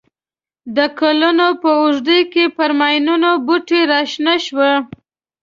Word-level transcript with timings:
د 0.75 0.79
کلونو 0.99 1.47
په 1.61 1.69
اوږدو 1.81 2.17
کې 2.33 2.43
پر 2.57 2.69
ماینونو 2.79 3.31
بوټي 3.45 3.81
را 3.91 4.01
شنه 4.11 4.35
شوي. 4.45 4.71